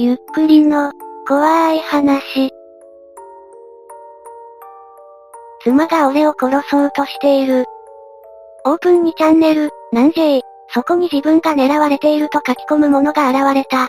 [0.00, 0.92] ゆっくりの、
[1.26, 2.52] 怖い話。
[5.64, 7.64] 妻が俺を殺そうとしている。
[8.64, 10.40] オープンにチャンネル、なんじー。
[10.72, 13.88] そこに自分が狙われていると書き込む者が現れた。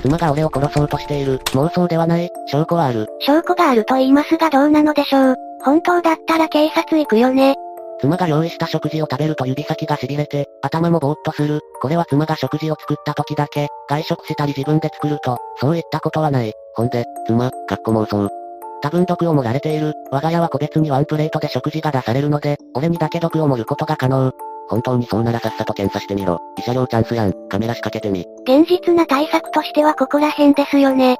[0.00, 1.40] 妻が俺を殺そうとしている。
[1.46, 2.30] 妄想ではない。
[2.46, 3.08] 証拠はある。
[3.18, 5.36] 証拠があると言いますがどうなのでしょう。
[5.64, 7.56] 本当だったら警察行くよね。
[8.00, 11.60] 妻が用意した食事を食べると指先が痺れて、頭もぼーっとする。
[11.82, 16.52] これは妻が食事を作った時だけ、外食したり自分で作ると、そういったことはない。
[16.74, 18.28] ほんで、妻、かっこ妄想。
[18.82, 19.92] 多分毒を盛られている。
[20.10, 24.32] 我が家は個別にワンプレートで食事が出されるので、俺にだけ毒を盛ることが可能。
[24.68, 26.38] 本当にそうならさっさと検査してみろ。
[26.58, 27.48] 慰謝料チャンスやん。
[27.48, 28.24] カメラ仕掛けてみ。
[28.44, 31.18] 現実な対策としてはここら辺ですよね。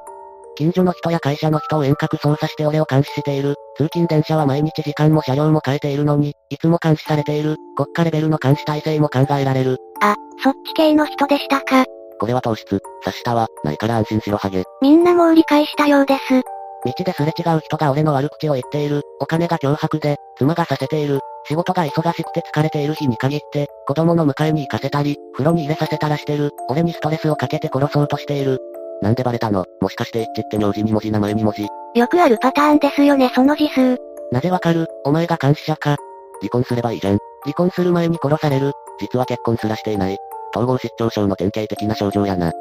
[0.61, 3.55] 近所の人や会社の人を遠隔操作して俺を監視している。
[3.77, 7.55] 通勤電車は毎日時間も車両も変えているのに、いつも監視されている。
[7.75, 9.79] 国家レベルの監視体制も考えられる。
[10.01, 11.85] あ、そっち系の人でしたか。
[12.19, 13.47] これは糖質、察したわ。
[13.63, 14.63] ないから安心しろハゲ。
[14.83, 16.41] みんなもう理解したようです。
[16.85, 19.01] 道ですれ違う人が俺の悪口を言っている。
[19.19, 21.21] お金が脅迫で、妻がさせている。
[21.47, 26.51] 仕事が忙しくて疲れている日に限って、子供の迎えに行かせたり、風呂に入れさせたらしてる。
[26.69, 28.59] 俺にストレスをかけて殺そうとしている。
[29.01, 29.65] なんでバレたの？
[29.81, 31.67] もしかして一致って名字2文字名前2文字。
[31.99, 33.97] よくあるパターンですよねその字数。
[34.31, 34.87] なぜわかる？
[35.05, 35.97] お前が監視者か。
[36.39, 37.17] 離婚すればいいじゃん。
[37.43, 38.71] 離婚する前に殺される。
[38.99, 40.17] 実は結婚すらしていない。
[40.55, 42.51] 統合失調症の典型的な症状やな。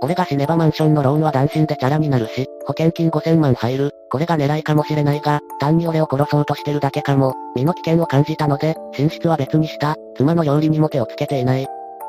[0.00, 3.90] 俺が死ねばマンションのローンは断身でチャラになるし、保険金5000万入る。
[4.10, 7.34] これが狙いかもしれないが、単に俺を殺そうとしてるだけかも。
[7.56, 9.96] 身の危険を感じたので、寝室は別にした。
[10.16, 11.66] 妻の料理にも手をつけていない。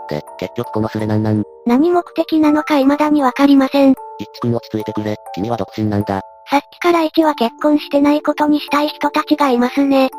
[0.09, 1.43] で、結局このスレなんなん。
[1.65, 3.93] 何目的なのか未だにわかりません。
[4.17, 5.15] 一致くん落ち着いてくれ。
[5.35, 6.21] 君は独身なんだ。
[6.49, 10.09] さっきから一は結婚してないことにしたい人たちがいますね。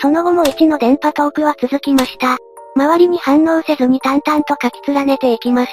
[0.00, 2.36] その後も一の電波トークは続きました。
[2.76, 5.72] 周りに反応せずに淡々と書き連ねていきます。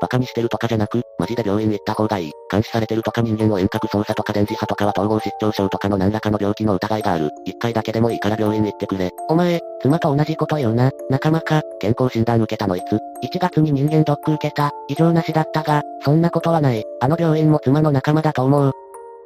[0.00, 2.32] バカにしてるとかじゃなく、マジで病院行った方がいい。
[2.50, 7.30] 監視されてるとか人間を遠隔操作とか電磁波とかは統合失調症とかの何らかの病気の疑いがある。
[7.44, 9.10] 一回だけでもいいから病院行ってくれ。
[9.28, 10.90] お前、妻と同じこと言うな。
[11.10, 14.72] 仲間か、健康診断受けたのいつ ?1 月に人間ドック受けた。
[14.88, 16.82] 異常なしだったが、そんなことはない。
[17.00, 18.72] あの病院も妻の仲間だと思う。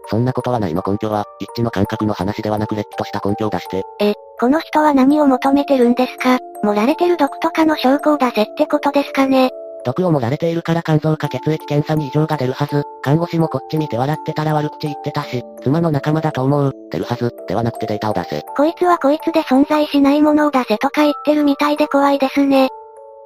[0.09, 3.83] そんなことはないの根拠は、一致の感覚の話ではなくれっきとした根拠を出して。
[4.01, 6.39] え、この人は何を求めてるんですか？
[6.63, 9.51] 盛られてる毒とかの証拠を出せってことですかね？
[9.87, 12.83] 毒を盛られているから肝臓か血液検査に異常が出るはず。
[13.03, 16.73] 看護師もこっち見て笑ってたら悪口言ってたし、妻の仲間だと思う。
[16.91, 17.33] 出るはず。
[17.47, 18.43] ではなくてデータを出せ。
[18.57, 22.69] こいつはこいつで存在しないものを出せとか言ってるみたいで怖いですね。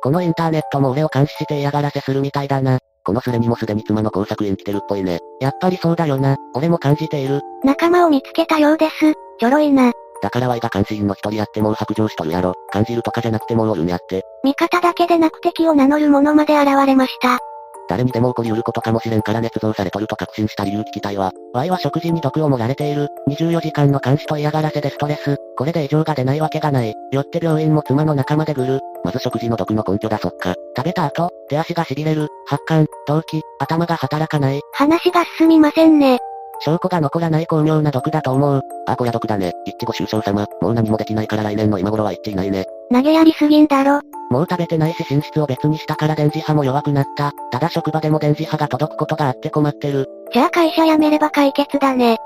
[0.03, 2.79] このインターネットも俺を監視して嫌がらせするみたいだな。
[3.05, 5.19] このスレにもすでに妻の工作員来てるっぽいね。
[5.41, 6.37] やっぱりそうだよな。
[6.55, 7.41] 俺も感じている。
[7.65, 9.15] 仲間を見つけたようです。
[9.39, 9.93] ちょろいな。
[10.23, 12.55] だから Y が監視員の一人やってもう白状しとるやろ。
[12.73, 14.25] 感じるとかじゃなくてもうおるんやって。
[14.45, 17.39] 味方だけでなく敵を名乗る者まで現れました。
[17.91, 21.33] 誰にでも起こりうることかもしれんから捏造されとると確信した理由聞きたいわ。
[21.53, 23.09] Y は食事に毒を盛られている。
[23.29, 25.39] 24時間の監視と嫌がらせでストレス。
[25.57, 26.95] これで異常が出ないわけがない。
[27.11, 28.81] よって病院も妻の仲間でぐる。
[29.03, 30.55] まず食事の毒の根拠だそっか。
[30.77, 32.29] 食べた後、手足が痺れる。
[32.47, 34.61] 発汗、動悸、頭が働かない。
[34.73, 36.21] 話が進みませんね。
[36.61, 38.61] 証拠が残らない巧妙な毒だと思う。
[38.87, 39.53] あ、こりゃ毒だね。
[39.65, 40.47] 一致ご愁傷様。
[40.61, 42.67] もう何もできないから来年の今頃は一致いないね。
[42.93, 44.01] 投げやりすぎんだろ。
[44.31, 47.33] もう食べてないし寝室を別にしたから電磁波も弱くなった。
[47.51, 50.07] ただ職場でも電磁波が届くことがあって困ってる。
[50.33, 52.19] じゃあ会社辞めれば解決だね。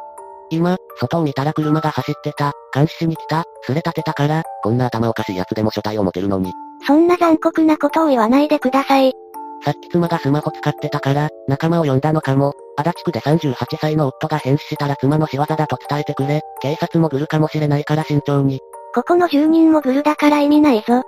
[0.51, 2.53] 今、外を見たら車が走ってた。
[2.75, 3.45] 監視しに来た。
[3.63, 6.53] すれ立てたから、こんな頭おかしい奴でも所帯を持てるのに。
[6.87, 9.13] そんな残酷なことを言わないでください。
[9.65, 12.53] さっき妻がスマホ使ってたから、仲間を呼んだのかも。
[12.77, 16.43] 足立区で38歳の夫が変死したら妻の仕業だと伝えてくれ。
[16.61, 18.61] 警察もグルかもしれないから慎重に。
[18.95, 21.03] ここの住人もグルだから意味ないぞ。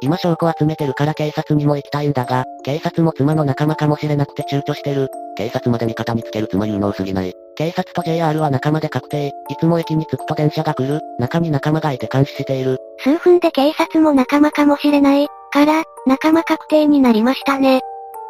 [0.00, 5.08] 今証拠集めてるから警察にも行きたいんだが、警察も妻の仲間かもしれなくて躊躇してる。
[5.36, 7.34] 警察まで味方見つける妻有能すぎない。
[7.56, 9.28] 警察と JR は仲間で確定。
[9.50, 11.00] いつも駅に着くと電車が来る。
[11.18, 12.78] 中に仲間がいて監視している。
[12.98, 15.26] 数分で警察も仲間かもしれない。
[15.50, 17.80] から、仲間確定になりましたね。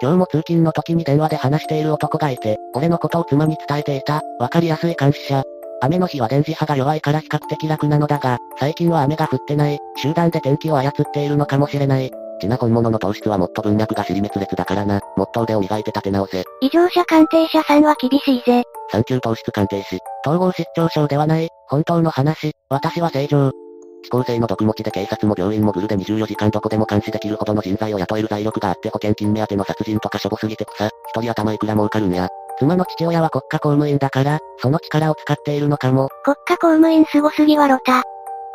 [0.00, 5.42] 今日も通勤の時に電話で話している男がいて、俺のことを妻に伝えていた、わかりやすい監視者。
[5.80, 12.10] 雨の日は電磁波が弱いから比較的楽なのだが、最近は雨が降ってない、集団で天気を操っているのかもしれない。
[12.40, 15.00] ちな本物の糖質はもっと文脈が尻滅裂だからな。
[15.16, 16.44] もっと腕を磨いて立て直せ。
[16.60, 18.62] 異常者鑑定者さんは厳しいぜ。
[18.92, 19.98] 産休糖質鑑定士。
[20.24, 21.48] 統合失調症ではない。
[21.66, 22.52] 本当の話。
[22.70, 23.50] 私は正常。
[23.98, 32.28] 指向性の毒持ちで警察も病院もグルで24時間どこでも監視できるほどの人材を雇える財力があって保険金目当ての殺人とかしょぼすぎて草、一人頭いくら儲かるんや。
[32.58, 36.08] 妻の父親は国家公務員だから、その力を使っているのかも。
[36.24, 38.02] 国家公務員すごすぎわろた。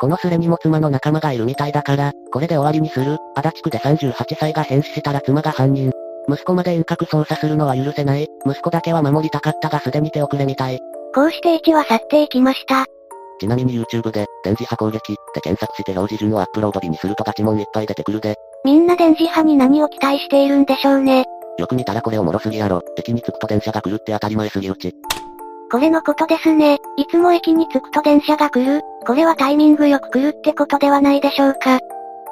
[0.00, 3.16] このスレにも妻の仲間がいるみたいだから、これで終わりにする。
[3.34, 5.92] 足立区で38歳が変死したら妻が犯人。
[6.28, 8.28] 息子まで遠隔操作するのは許せない。
[8.46, 10.78] 息子だけは守りたかったがすでに手遅れみたい。
[11.14, 12.86] こうして1は去っていきました。
[13.40, 18.36] ちなみに YouTube で、電磁波攻撃って検索して表示順をアップロード日にするとガチモンいっぱい出てくるで。
[18.64, 21.24] みんな電磁波に何を期待しているんでしょうね。
[21.58, 22.82] よく見たらこれおもろすぎやろ。
[22.96, 24.92] 駅に着くと電車が来るって当たり前すぎうち。
[25.70, 26.78] これのことですね。
[26.96, 28.82] いつも駅に着くと電車が来る。
[29.06, 31.80] これはタイミングよく来るってことではないでしょうか。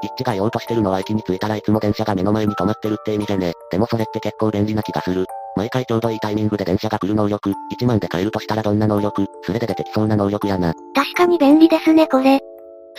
[0.02, 3.52] 一致が言おうとしてるのは駅に着いたらいつも電車が目の前に止まってるって意味じゃね。
[3.70, 5.26] でもそれって結構便利な気がする。
[5.56, 10.75] 毎回ちょうどいいタイミングで電車が来る能力、1万で買えるとしたらどんな能力、それで出てきそうな能力やな。
[10.94, 12.40] 確かに便利ですねこれ。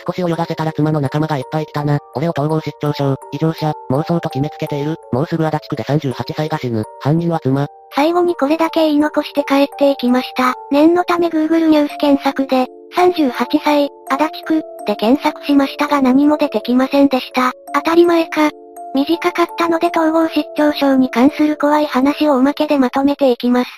[0.06, 1.98] 少し泳がせたら妻の仲間がいっぱい来たな。
[2.14, 4.96] 俺を統合失調症、異常者、妄想と決めつけている。
[5.12, 6.84] もうすぐ足立区で38歳が死ぬ。
[7.00, 7.66] 犯人は妻。
[7.94, 10.54] 最後にこれだけ言い残して帰っていきました。
[10.70, 12.66] 念のため Google ニュース検索で、
[12.96, 17.52] 38歳、足立区、で検索しましたが何も出てきませんでした。
[17.72, 18.50] 当たり前か。
[18.94, 23.70] 短かったので統合失調症に関する怖い話をおまけでまとめていきます。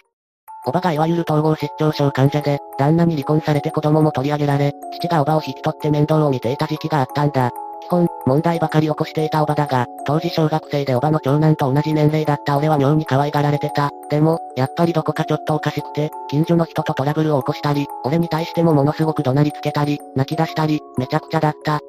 [0.66, 7.50] おばがいわゆる統合失調症患者で、旦那に離婚されて子供も取り上げられ、父がおばを引き取って面倒を見ていた時期があったんだ。
[7.86, 13.90] 基本、問題ばかり起こしていたおばだが、当時小学生でおばの長男と同じ年齢だった俺は妙に可愛がられてた。
[14.10, 21.80] でも、やっぱりどこかちょっとおかしくて、近所の人とトラブルを起こしたり、俺に対してもものすごく怒鳴りつけたり、泣き出したり、めちゃくちゃだった。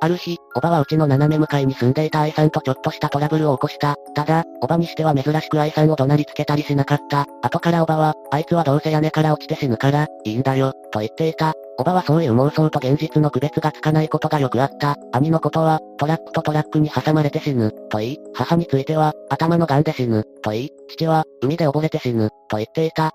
[0.00, 3.96] ある日、おばはうちの斜め向かいに住んでいた愛さんとちょっとしたトラブルを起こした。
[4.14, 7.26] ただ、おばにしては珍しく愛さんを怒鳴りつけたりしなかった。
[7.42, 11.54] 後からおばは、あいつはどうせ屋根から落ちて死ぬから、いいんだよ、と言っていた。
[11.78, 14.96] おばはそういう妄想と現実の区別がつかないことがよくあった。
[15.12, 23.12] 兄のことは、トラックとトラックに挟まれて死ぬ、と言い、母については、頭の癌で死ぬ、と言い、父は、海で溺れて死ぬ、と言っていた。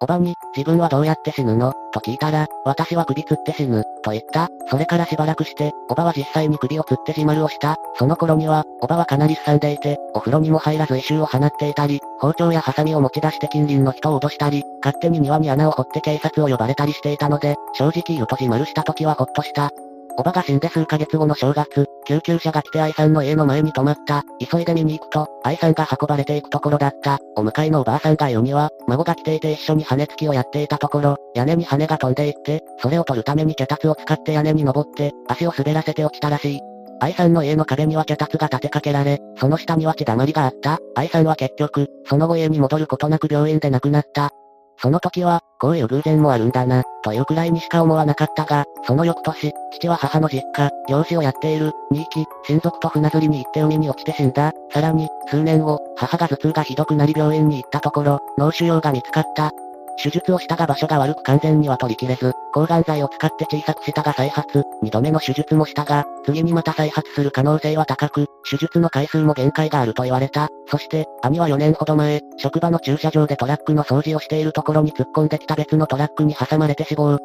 [0.00, 1.72] おばに、自分はどうやって死ぬの？
[1.92, 4.48] と聞いたら、私は首吊って死ぬ、と言った。
[4.68, 7.76] それからしばらくして、おばは実際に首を吊って自丸をした。
[7.96, 19.70] その頃には、おばはかなりすんでいて、お風呂にも入らず異臭を放っていたり、包丁やハサミを持ち出して近隣の人を脅したり、勝手に庭に穴を掘って警察を呼ばれたりしていたので、正直言うと自丸した時はほっとした。
[20.16, 24.22] おばが死んで数ヶ月後の正月、救急車が来て愛さんの家の前に止まった。
[24.38, 27.18] 急いで見に行くと、愛さんが運ばれていくところだった。
[27.36, 36.60] お迎えのおばあさんが言うには、孫が来ていて一緒に羽根つきをやっていたところ、屋根に羽が飛んでいって、それを取るために脚立を使って屋根に登って、足を滑らせて落ちたらしい。
[37.00, 40.78] 愛さんの家の壁には脚立が立てかけられ、その下には血だまりがあった。
[40.94, 44.30] 愛さんは結局、その後家に戻ることなく病院で亡くなった。
[44.78, 54.52] その時は、こういう偶然もあるんだな、というくらいにしか思わなかったが、その翌年、父は母の実家、漁師をやっている、に行き、親族と船釣りに行って海に落ちて死んだ。
[54.72, 59.52] さらに、数年後、母が頭痛がひどくなり病院に行ったところ、脳腫瘍が見つかった。
[60.02, 70.48] 手術をしたが場所が悪く完全には取り切れず、抗がん剤を使って小さくしたが再発、二度目の手術もしたが、次にまた再発する可能性は高く、手術の回数も限界があると言われた。
[70.68, 77.18] そして、兄は4年ほど前、職場の駐車場でトラックの掃除をしているところに突っ込んできた別のトラックに挟まれて死亡。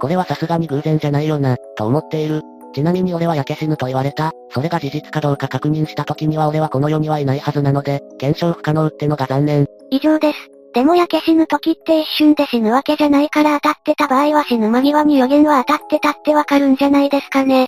[0.00, 2.42] これはさすがに偶然じゃないよな、と思っている。
[2.74, 4.32] ちなみに俺は焼け死ぬと言われた。
[4.50, 9.66] それが事実かどうか確認した時には俺はこの世にはいないはずなので、検証不可能ってのが残念。
[9.90, 10.57] 以上です。
[10.78, 17.66] でも焼け死ぬ時って一瞬で死ぬわけじゃないから当たってた場合は死ぬ間際に予言は当たってたってわかるんじゃないですかね。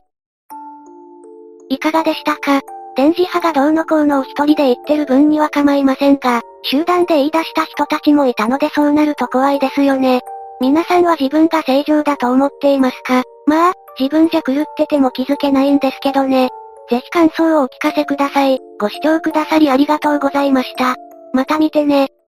[1.68, 2.60] いかがでしたか？
[2.94, 10.20] 電磁波がどうのこうのを一人で言ってる分には構いませんが、集団で言い出した人たちもいたのでそうなると怖いですよね。
[10.60, 13.24] 皆さんは自分が正常だと思っていますか？
[13.46, 16.50] まあ、自分じゃ狂ってても気づけないんですけどね。
[16.88, 18.60] ぜひ感想をお聞かせください。
[18.78, 20.94] ご視聴くださりありがとうございました。
[21.32, 22.10] また見てね。